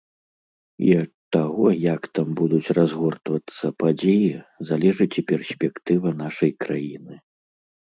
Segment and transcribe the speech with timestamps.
[0.85, 4.35] І ад таго, як там будуць разгортвацца падзеі,
[4.73, 7.15] залежыць і перспектыва нашай краіны.